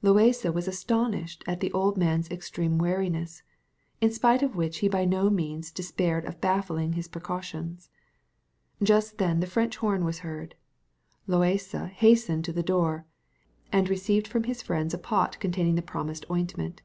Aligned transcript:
Loaysa 0.00 0.54
was 0.54 0.68
astonished 0.68 1.42
at 1.48 1.58
the 1.58 1.72
old 1.72 1.96
man's 1.96 2.30
extreme 2.30 2.78
wariness, 2.78 3.42
in 4.00 4.12
spite 4.12 4.40
of 4.40 4.54
which 4.54 4.78
he 4.78 4.88
by 4.88 5.04
no 5.04 5.28
means 5.28 5.72
despaired 5.72 6.24
of 6.24 6.40
baffling 6.40 6.92
his 6.92 7.08
precautions. 7.08 7.90
Just 8.80 9.18
then 9.18 9.40
the 9.40 9.46
French 9.48 9.78
horn 9.78 10.04
was 10.04 10.20
heard: 10.20 10.54
Loaysa 11.28 11.88
hastened 11.88 12.44
to 12.44 12.52
the 12.52 12.62
door, 12.62 13.06
and 13.72 13.88
received 13.88 14.28
from 14.28 14.44
his 14.44 14.62
friends 14.62 14.94
a 14.94 14.98
pot 14.98 15.40
containing 15.40 15.74
the 15.74 15.82
promised 15.82 16.24
ointment. 16.30 16.80